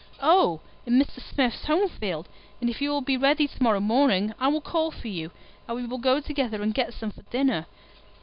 [0.23, 1.21] "Oh, in Mr.
[1.21, 2.27] Smith's home field;
[2.59, 5.29] and if you will be ready to morrow morning, I will call for you,
[5.67, 7.67] and we will go together and get some for dinner."